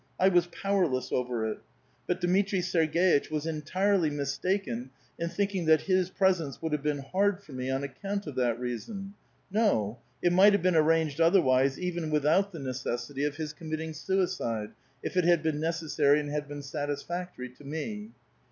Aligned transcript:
1 0.17 0.33
was 0.33 0.47
powerless 0.47 1.11
over 1.11 1.45
it. 1.45 1.59
But 2.07 2.19
Dmitri 2.19 2.57
Sergeitch 2.59 3.29
was 3.29 3.45
entirely 3.45 4.09
mistaken 4.09 4.89
in 5.19 5.29
thinking 5.29 5.65
that 5.65 5.81
his 5.81 6.09
presence 6.09 6.59
would 6.59 6.71
have 6.71 6.81
been 6.81 7.03
hard 7.13 7.43
for 7.43 7.51
me 7.51 7.69
on 7.69 7.83
account 7.83 8.25
of 8.25 8.33
that 8.33 8.59
reason. 8.59 9.13
No; 9.51 9.99
it 10.19 10.33
migbt 10.33 10.53
have 10.53 10.63
been 10.63 10.75
arranged 10.75 11.21
otherwise 11.21 11.79
even 11.79 12.09
without 12.09 12.51
the 12.51 12.57
necessity 12.57 13.25
of 13.25 13.35
his 13.35 13.53
committing 13.53 13.93
suicide, 13.93 14.71
if 15.03 15.15
it 15.15 15.23
had 15.23 15.43
been 15.43 15.59
necessary 15.59 16.19
and 16.19 16.31
had 16.31 16.47
been 16.47 16.63
satisfactory 16.63 17.49
to 17.49 17.63
me. 17.63 18.09